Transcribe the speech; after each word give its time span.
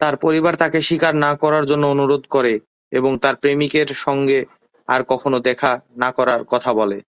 তার 0.00 0.14
পরিবার 0.16 0.54
তাকে 0.56 0.78
স্বীকার 0.80 1.14
না 1.24 1.32
করার 1.42 1.64
জন্য 1.70 1.84
অনুরোধ 1.86 2.22
করে 2.30 2.52
এবং 2.92 3.12
তার 3.22 3.34
প্রেমিকের 3.42 3.88
সঙ্গে 4.04 4.38
আর 4.88 5.00
কখনও 5.08 5.38
দেখা 5.48 5.72
না 5.96 6.08
করার 6.12 6.40
কথা 6.52 6.70
বলে। 6.72 6.98